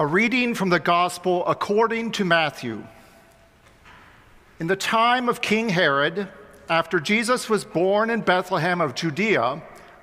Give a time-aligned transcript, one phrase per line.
[0.00, 2.86] A reading from the Gospel according to Matthew.
[4.58, 6.26] In the time of King Herod,
[6.70, 9.60] after Jesus was born in Bethlehem of Judea,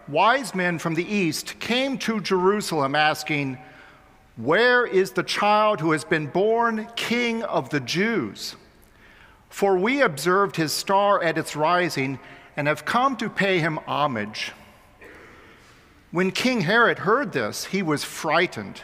[0.08, 3.58] wise men from the east came to Jerusalem asking,
[4.36, 8.56] Where is the child who has been born King of the Jews?
[9.50, 12.20] For we observed his star at its rising
[12.56, 14.52] and have come to pay him homage.
[16.12, 18.84] When King Herod heard this, he was frightened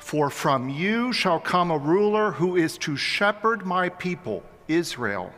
[0.00, 5.32] for from you shall come a ruler who is to shepherd my people, Israel.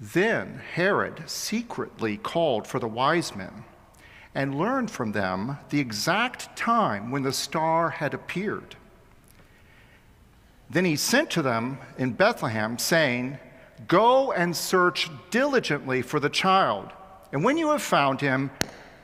[0.00, 3.64] Then Herod secretly called for the wise men
[4.34, 8.76] and learned from them the exact time when the star had appeared.
[10.68, 13.38] Then he sent to them in Bethlehem, saying,
[13.86, 16.90] Go and search diligently for the child,
[17.30, 18.50] and when you have found him,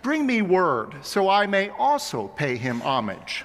[0.02, 3.44] bring me word, so I may also pay him homage.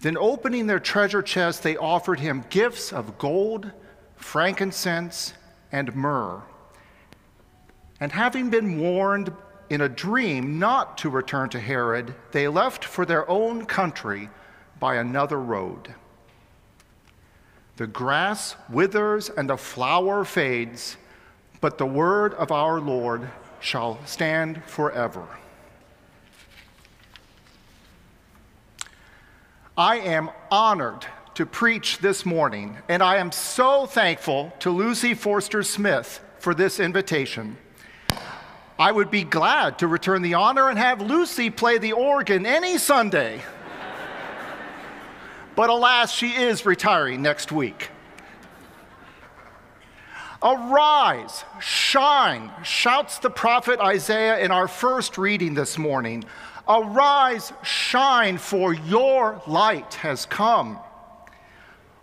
[0.00, 3.70] Then, opening their treasure chest, they offered him gifts of gold,
[4.16, 5.32] frankincense,
[5.72, 6.42] and myrrh.
[7.98, 9.32] And having been warned
[9.70, 14.28] in a dream not to return to Herod, they left for their own country
[14.78, 15.94] by another road.
[17.76, 20.96] The grass withers and the flower fades,
[21.60, 23.28] but the word of our Lord
[23.60, 25.26] shall stand forever.
[29.78, 31.04] I am honored
[31.34, 36.80] to preach this morning, and I am so thankful to Lucy Forster Smith for this
[36.80, 37.58] invitation.
[38.78, 42.78] I would be glad to return the honor and have Lucy play the organ any
[42.78, 43.42] Sunday.
[45.54, 47.90] but alas, she is retiring next week.
[50.42, 56.24] Arise, shine, shouts the prophet Isaiah in our first reading this morning.
[56.68, 60.78] Arise, shine, for your light has come.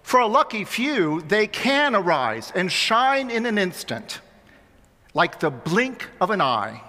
[0.01, 4.21] For a lucky few, they can arise and shine in an instant,
[5.13, 6.81] like the blink of an eye.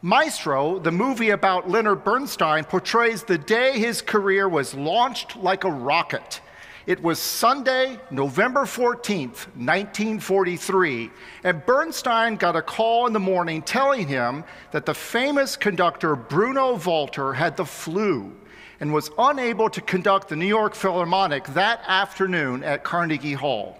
[0.00, 5.70] Maestro, the movie about Leonard Bernstein, portrays the day his career was launched like a
[5.70, 6.40] rocket
[6.86, 11.10] it was Sunday, November 14th, 1943,
[11.42, 16.76] and Bernstein got a call in the morning telling him that the famous conductor Bruno
[16.76, 18.32] Walter had the flu
[18.80, 23.78] and was unable to conduct the New York Philharmonic that afternoon at Carnegie Hall.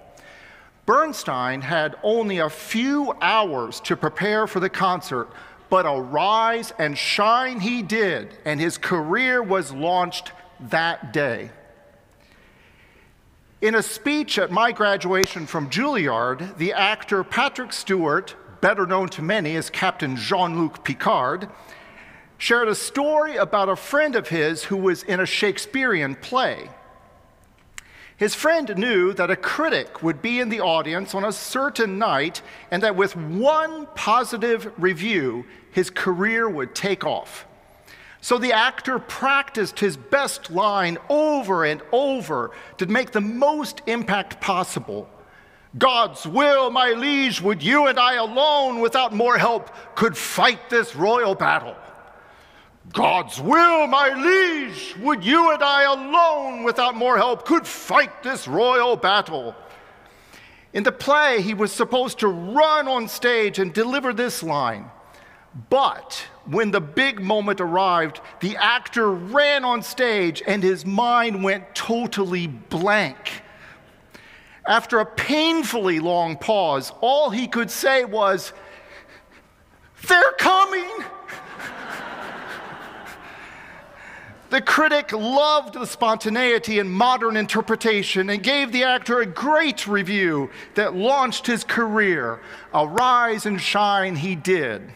[0.86, 5.28] Bernstein had only a few hours to prepare for the concert,
[5.68, 10.32] but arise and shine he did, and his career was launched
[10.70, 11.50] that day.
[13.60, 19.22] In a speech at my graduation from Juilliard, the actor Patrick Stewart, better known to
[19.22, 21.48] many as Captain Jean Luc Picard,
[22.36, 26.68] shared a story about a friend of his who was in a Shakespearean play.
[28.16, 32.42] His friend knew that a critic would be in the audience on a certain night
[32.70, 37.46] and that with one positive review, his career would take off.
[38.24, 44.40] So the actor practiced his best line over and over to make the most impact
[44.40, 45.10] possible.
[45.76, 50.96] God's will, my liege, would you and I alone, without more help, could fight this
[50.96, 51.76] royal battle.
[52.94, 58.48] God's will, my liege, would you and I alone, without more help, could fight this
[58.48, 59.54] royal battle.
[60.72, 64.90] In the play, he was supposed to run on stage and deliver this line.
[65.68, 71.74] But when the big moment arrived, the actor ran on stage and his mind went
[71.74, 73.42] totally blank.
[74.66, 78.52] After a painfully long pause, all he could say was,
[80.08, 80.90] They're coming!
[84.50, 90.48] The critic loved the spontaneity and modern interpretation and gave the actor a great review
[90.76, 92.40] that launched his career.
[92.72, 94.92] Arise and shine, he did.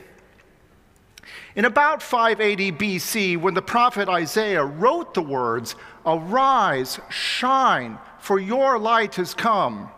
[1.59, 5.75] In about 580 BC, when the prophet Isaiah wrote the words,
[6.07, 9.91] Arise, shine, for your light has come,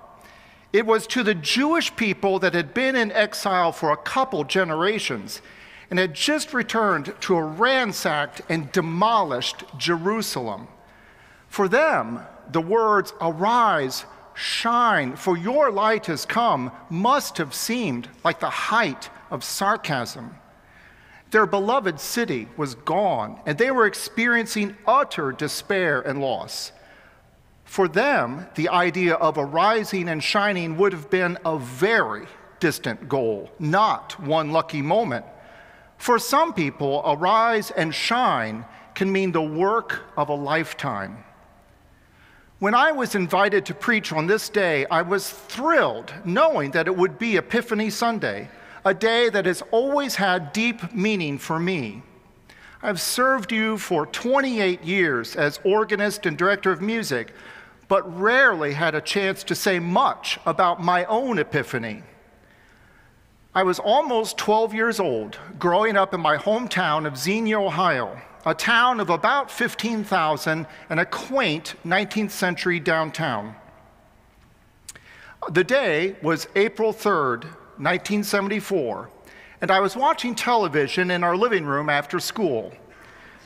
[0.73, 5.43] it was to the Jewish people that had been in exile for a couple generations
[5.91, 10.67] and had just returned to a ransacked and demolished Jerusalem.
[11.49, 12.21] For them,
[12.51, 19.11] the words, Arise, shine, for your light has come, must have seemed like the height
[19.31, 20.40] of sarcasm.
[21.31, 26.73] Their beloved city was gone, and they were experiencing utter despair and loss.
[27.65, 32.27] For them, the idea of arising and shining would have been a very
[32.59, 35.25] distant goal, not one lucky moment.
[35.97, 41.25] For some people, arise and shine can mean the work of a lifetime.
[42.59, 46.97] When I was invited to preach on this day, I was thrilled knowing that it
[46.97, 48.51] would be Epiphany Sunday,
[48.85, 52.03] a day that has always had deep meaning for me.
[52.83, 57.33] I've served you for 28 years as organist and director of music,
[57.89, 62.03] but rarely had a chance to say much about my own epiphany.
[63.55, 68.55] I was almost 12 years old, growing up in my hometown of Xenia, Ohio, a
[68.55, 73.57] town of about 15,000 and a quaint 19th century downtown.
[75.51, 77.45] The day was April 3rd,
[77.81, 79.09] 1974,
[79.63, 82.73] and I was watching television in our living room after school.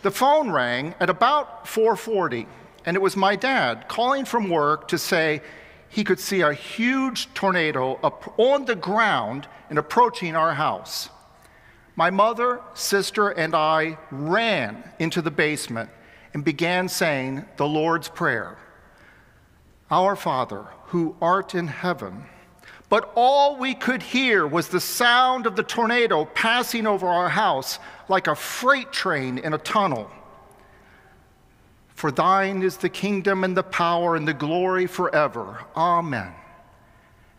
[0.03, 2.49] The phone rang at about 4:40,
[2.85, 5.41] and it was my dad calling from work to say
[5.89, 8.01] he could see a huge tornado
[8.37, 11.11] on the ground and approaching our house.
[11.95, 15.91] My mother, sister, and I ran into the basement
[16.33, 18.59] and began saying the Lord's Prayer
[19.93, 22.27] Our Father, who art in heaven.
[22.89, 27.79] But all we could hear was the sound of the tornado passing over our house
[28.09, 30.11] like a freight train in a tunnel.
[31.95, 35.65] For thine is the kingdom and the power and the glory forever.
[35.77, 36.33] Amen.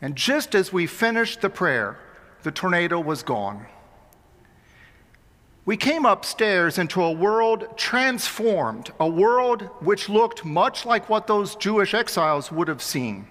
[0.01, 2.00] And just as we finished the prayer,
[2.44, 3.65] the tornado was gone.
[5.65, 11.56] We came upstairs into a world transformed, a world which looked much like what those
[11.56, 13.27] Jewish exiles would have seen.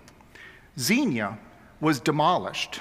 [0.78, 1.38] Xenia
[1.80, 2.80] was demolished.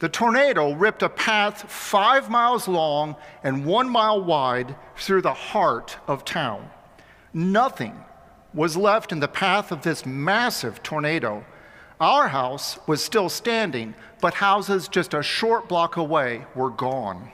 [0.00, 5.98] The tornado ripped a path five miles long and one mile wide through the heart
[6.06, 6.70] of town.
[7.34, 8.04] Nothing
[8.54, 11.44] was left in the path of this massive tornado.
[12.00, 17.32] Our house was still standing, but houses just a short block away were gone.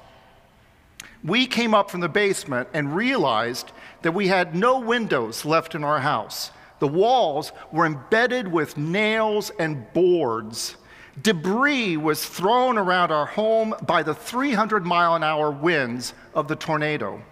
[1.22, 3.72] We came up from the basement and realized
[4.02, 6.50] that we had no windows left in our house.
[6.84, 10.76] The walls were embedded with nails and boards.
[11.22, 16.56] Debris was thrown around our home by the 300 mile an hour winds of the
[16.56, 17.22] tornado.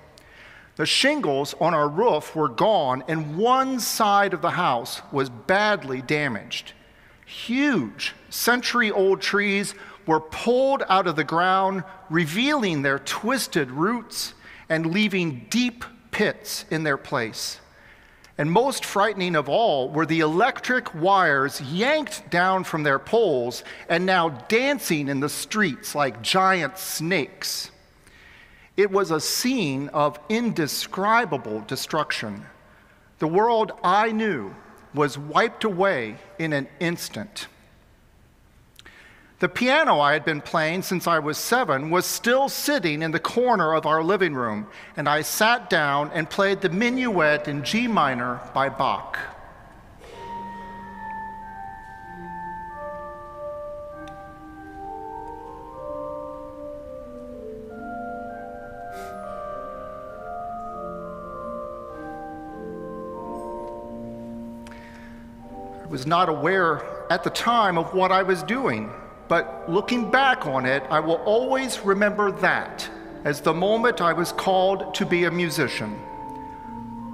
[0.76, 6.00] The shingles on our roof were gone, and one side of the house was badly
[6.00, 6.72] damaged.
[7.26, 9.74] Huge, century old trees
[10.06, 14.32] were pulled out of the ground, revealing their twisted roots
[14.70, 17.58] and leaving deep pits in their place.
[18.42, 24.04] And most frightening of all were the electric wires yanked down from their poles and
[24.04, 27.70] now dancing in the streets like giant snakes.
[28.76, 32.44] It was a scene of indescribable destruction.
[33.20, 34.56] The world I knew
[34.92, 37.46] was wiped away in an instant.
[39.42, 43.18] The piano I had been playing since I was seven was still sitting in the
[43.18, 47.88] corner of our living room, and I sat down and played the minuet in G
[47.88, 49.18] minor by Bach.
[65.82, 68.88] I was not aware at the time of what I was doing,
[69.32, 72.86] but looking back on it, I will always remember that
[73.24, 75.98] as the moment I was called to be a musician.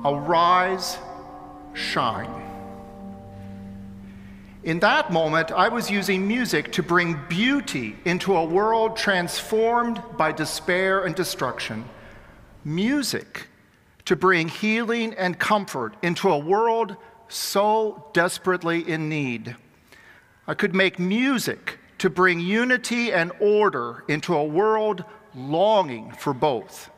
[0.04, 0.98] Arise,
[1.75, 2.42] shine.
[4.64, 10.32] In that moment, I was using music to bring beauty into a world transformed by
[10.32, 11.84] despair and destruction.
[12.64, 13.46] Music
[14.06, 16.96] to bring healing and comfort into a world
[17.28, 19.54] so desperately in need.
[20.48, 26.90] I could make music to bring unity and order into a world longing for both.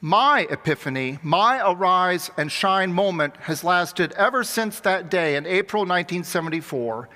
[0.00, 5.82] My epiphany, my arise and shine moment has lasted ever since that day in April
[5.82, 7.08] 1974,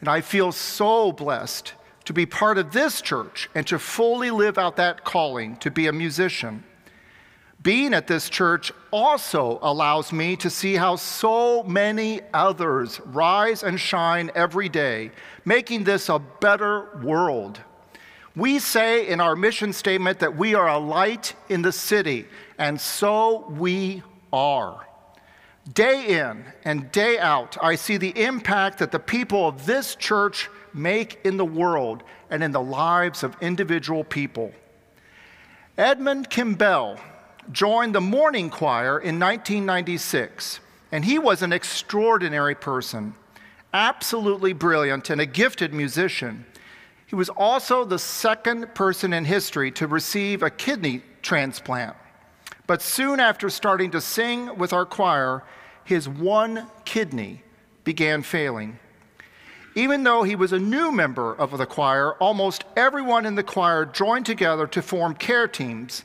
[0.00, 1.74] and I feel so blessed
[2.06, 5.86] to be part of this church and to fully live out that calling to be
[5.86, 6.64] a musician.
[7.62, 13.78] Being at this church also allows me to see how so many others rise and
[13.78, 15.10] shine every day,
[15.44, 17.60] making this a better world.
[18.34, 22.26] We say in our mission statement that we are a light in the city,
[22.56, 24.02] and so we
[24.32, 24.86] are.
[25.74, 30.48] Day in and day out, I see the impact that the people of this church
[30.72, 34.52] make in the world and in the lives of individual people.
[35.76, 36.98] Edmund Kimbell
[37.52, 40.60] joined the morning choir in 1996,
[40.92, 43.14] and he was an extraordinary person,
[43.72, 46.44] absolutely brilliant, and a gifted musician.
[47.06, 51.96] He was also the second person in history to receive a kidney transplant.
[52.66, 55.42] But soon after starting to sing with our choir,
[55.84, 57.42] his one kidney
[57.82, 58.78] began failing.
[59.74, 63.84] Even though he was a new member of the choir, almost everyone in the choir
[63.84, 66.04] joined together to form care teams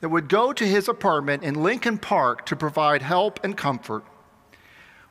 [0.00, 4.04] that would go to his apartment in Lincoln Park to provide help and comfort.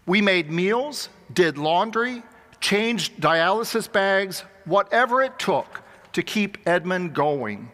[0.06, 2.24] We made meals, did laundry,
[2.60, 5.82] changed dialysis bags, whatever it took
[6.14, 7.72] to keep Edmund going.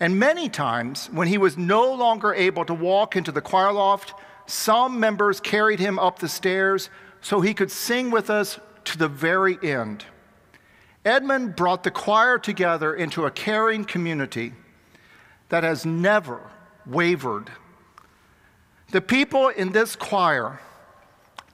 [0.00, 4.14] And many times, when he was no longer able to walk into the choir loft,
[4.46, 6.88] some members carried him up the stairs
[7.20, 10.04] so he could sing with us to the very end.
[11.04, 14.52] Edmund brought the choir together into a caring community
[15.48, 16.40] that has never
[16.86, 17.50] wavered.
[18.90, 20.60] The people in this choir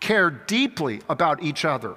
[0.01, 1.97] care deeply about each other.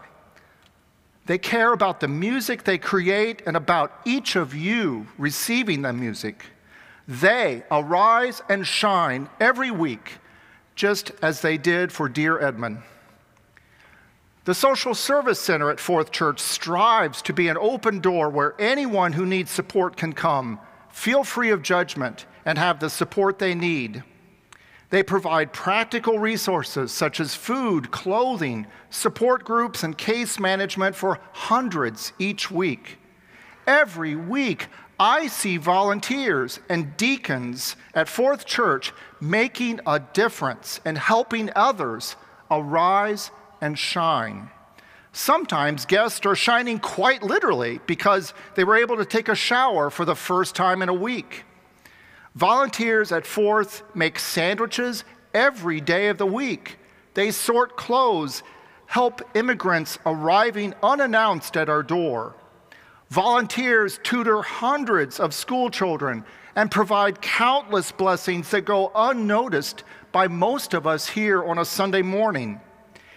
[1.26, 6.46] They care about the music they create and about each of you receiving the music.
[7.08, 10.20] They arise and shine every week,
[10.76, 12.82] just as they did for dear Edmund.
[14.46, 19.12] The Social Service Center at Fourth Church strives to be an open door where anyone
[19.12, 20.62] who needs support can come,
[20.98, 24.04] feel free of judgment, and have the support they need.
[24.90, 32.14] They provide practical resources such as food, clothing, support groups, and case management for hundreds
[32.18, 32.98] each week.
[33.68, 41.52] Every week, I see volunteers and deacons at Fourth Church making a difference and helping
[41.56, 42.16] others
[42.50, 43.30] arise
[43.62, 44.50] and shine.
[45.12, 50.06] Sometimes guests are shining quite literally because they were able to take a shower for
[50.06, 51.44] the first time in a week.
[52.36, 56.78] Volunteers at Fourth make sandwiches every day of the week.
[57.16, 58.44] They sort clothes,
[58.86, 62.36] help immigrants arriving unannounced at our door.
[63.10, 66.24] Volunteers tutor hundreds of school children
[66.56, 72.02] and provide countless blessings that go unnoticed by most of us here on a Sunday
[72.02, 72.60] morning.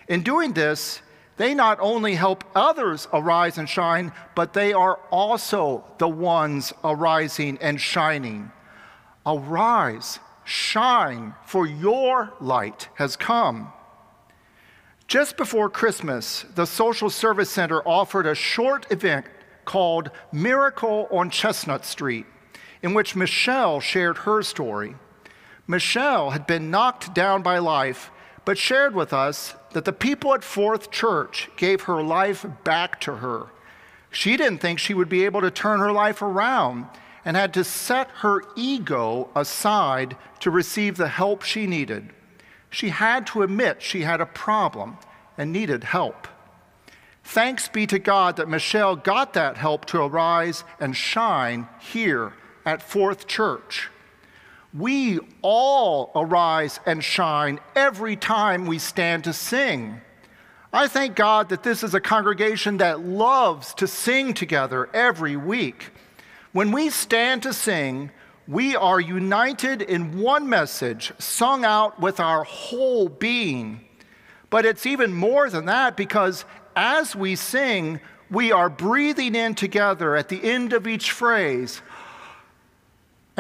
[0.09, 1.03] In doing this,
[1.41, 7.57] they not only help others arise and shine, but they are also the ones arising
[7.63, 8.53] and shining.
[9.25, 13.73] Arise, shine, for your light has come.
[15.07, 19.25] Just before Christmas, the Social Service Center offered a short event
[19.65, 22.27] called Miracle on Chestnut Street,
[22.83, 24.95] in which Michelle shared her story.
[25.67, 28.11] Michelle had been knocked down by life,
[28.51, 33.15] but shared with us that the people at Fourth Church gave her life back to
[33.19, 33.47] her.
[34.11, 36.87] She didn't think she would be able to turn her life around,
[37.25, 42.13] and had to set her ego aside to receive the help she needed.
[42.71, 44.99] She had to admit she had a problem
[45.39, 46.27] and needed help.
[47.23, 52.33] Thanks be to God that Michelle got that help to arise and shine here
[52.67, 53.91] at Fourth Church.
[54.73, 60.01] We all arise and shine every time we stand to sing.
[60.73, 65.91] I thank God that this is a congregation that loves to sing together every week.
[66.53, 68.13] When we stand to sing,
[68.47, 73.85] we are united in one message, sung out with our whole being.
[74.51, 76.45] But it's even more than that because
[76.77, 78.01] as we sing,
[78.31, 81.83] we are breathing in together at the end of each phrase.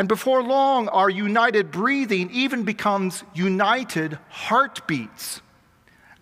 [0.00, 5.42] And before long, our united breathing even becomes united heartbeats.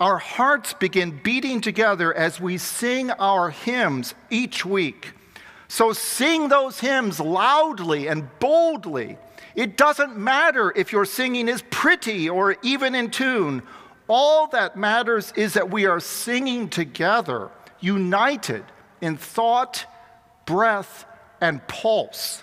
[0.01, 5.13] Our hearts begin beating together as we sing our hymns each week.
[5.69, 9.17] So sing those hymns loudly and boldly.
[9.55, 13.63] It doesn't matter if your singing is pretty or even in tune.
[14.09, 18.65] All that matters is that we are singing together, united
[19.01, 19.87] in thought,
[20.47, 21.05] breath,
[21.41, 22.43] and pulse,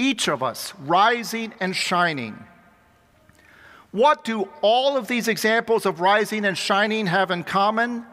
[0.00, 2.42] each of us rising and shining.
[3.92, 8.06] What do all of these examples of rising and shining have in common?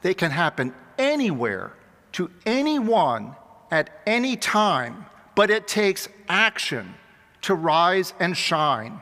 [0.00, 1.74] They can happen anywhere
[2.12, 3.36] to anyone
[3.70, 6.94] at any time, but it takes action
[7.42, 9.00] to rise and shine.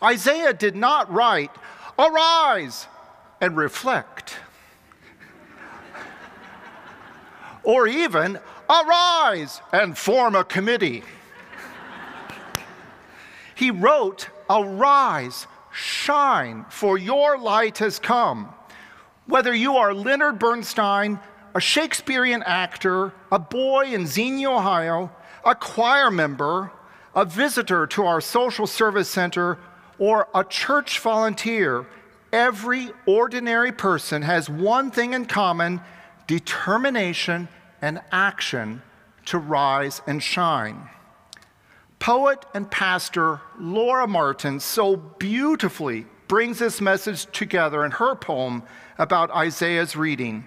[0.00, 1.50] Isaiah did not write,
[1.98, 2.86] Arise
[3.40, 4.36] and reflect,
[7.64, 8.38] or even,
[8.70, 11.02] Arise and form a committee.
[13.54, 18.52] He wrote, Arise, shine, for your light has come.
[19.26, 21.18] Whether you are Leonard Bernstein,
[21.54, 25.10] a Shakespearean actor, a boy in Xenia, Ohio,
[25.44, 26.70] a choir member,
[27.14, 29.58] a visitor to our social service center,
[29.98, 31.86] or a church volunteer,
[32.32, 35.80] every ordinary person has one thing in common
[36.26, 37.48] determination
[37.80, 38.82] and action
[39.26, 40.88] to rise and shine.
[42.04, 48.62] Poet and pastor Laura Martin so beautifully brings this message together in her poem
[48.98, 50.44] about Isaiah's reading.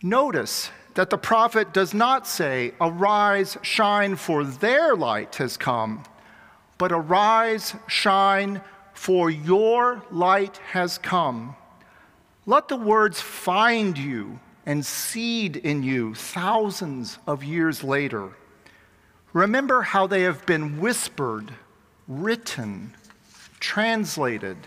[0.00, 6.04] Notice that the prophet does not say, Arise, shine, for their light has come,
[6.78, 8.60] but arise, shine,
[8.94, 11.56] for your light has come.
[12.46, 18.30] Let the words find you and seed in you thousands of years later.
[19.32, 21.54] Remember how they have been whispered,
[22.06, 22.94] written,
[23.60, 24.58] translated,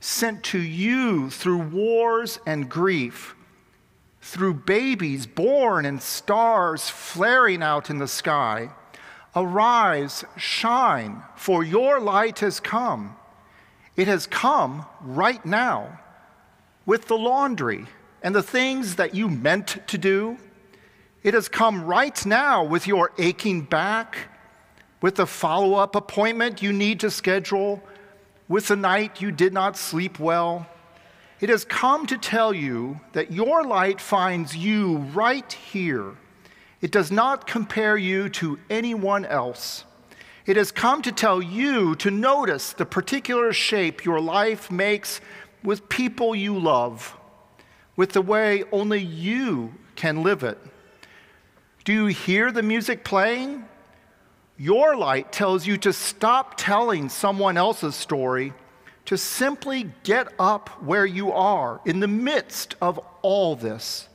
[0.00, 3.34] sent to you through wars and grief,
[4.20, 8.70] through babies born and stars flaring out in the sky.
[9.36, 13.16] Arise, shine, for your light has come.
[13.96, 16.00] It has come right now
[16.84, 17.86] with the laundry
[18.22, 20.38] and the things that you meant to do.
[21.22, 24.16] It has come right now with your aching back,
[25.00, 27.82] with the follow up appointment you need to schedule,
[28.46, 30.66] with the night you did not sleep well.
[31.40, 36.14] It has come to tell you that your light finds you right here.
[36.80, 39.84] It does not compare you to anyone else.
[40.46, 45.20] It has come to tell you to notice the particular shape your life makes
[45.64, 47.16] with people you love,
[47.96, 50.58] with the way only you can live it.
[51.88, 53.64] Do you hear the music playing?
[54.58, 58.52] Your light tells you to stop telling someone else's story,
[59.06, 64.06] to simply get up where you are in the midst of all this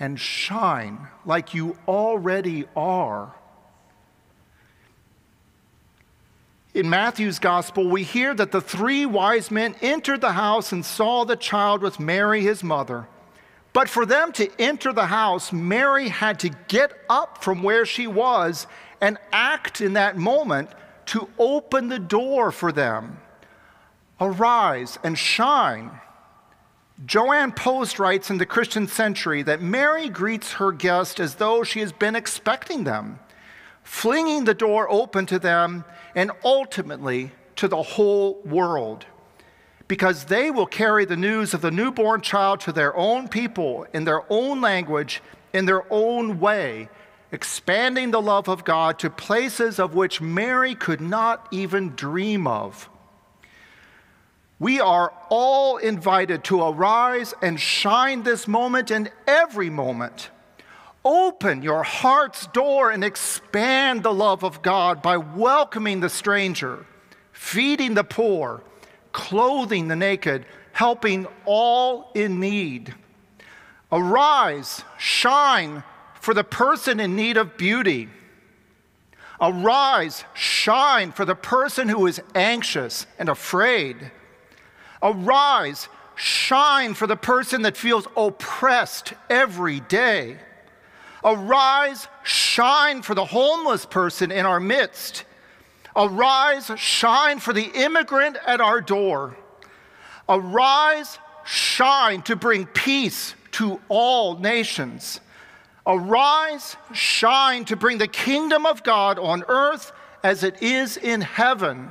[0.00, 3.34] and shine like you already are.
[6.72, 11.26] In Matthew's gospel, we hear that the three wise men entered the house and saw
[11.26, 13.08] the child with Mary, his mother.
[13.74, 18.06] But for them to enter the house, Mary had to get up from where she
[18.06, 18.68] was
[19.00, 20.70] and act in that moment
[21.06, 23.18] to open the door for them.
[24.20, 25.90] Arise and shine.
[27.04, 31.80] Joanne Post writes in the Christian Century that Mary greets her guest as though she
[31.80, 33.18] has been expecting them,
[33.82, 35.84] flinging the door open to them
[36.14, 39.04] and ultimately to the whole world
[39.94, 44.02] because they will carry the news of the newborn child to their own people in
[44.02, 46.88] their own language, in their own way,
[47.30, 52.88] expanding the love of God to places of which Mary could not even dream of.
[54.58, 60.30] We are all invited to arise and shine this moment and every moment.
[61.04, 66.84] Open your heart's door and expand the love of God by welcoming the stranger,
[67.30, 68.64] feeding the poor
[69.14, 72.94] clothing the naked, helping all in need.
[73.90, 75.82] Arise, shine
[76.20, 78.10] for the person in need of beauty.
[79.40, 84.10] Arise, shine for the person who is anxious and afraid.
[85.02, 90.38] Arise, shine for the person that feels oppressed every day.
[91.24, 95.24] Arise, shine for the homeless person in our midst
[95.96, 99.36] Arise, shine for the immigrant at our door.
[100.28, 105.20] Arise, shine to bring peace to all nations.
[105.86, 111.90] Arise, shine to bring the kingdom of God on earth as it is in heaven.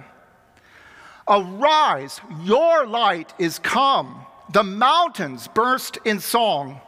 [1.27, 4.25] Arise, your light is come.
[4.51, 6.81] The mountains burst in song.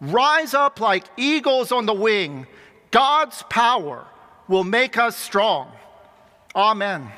[0.00, 2.46] Rise up like eagles on the wing.
[2.90, 4.06] God's power
[4.48, 5.72] will make us strong.
[6.54, 7.12] Amen.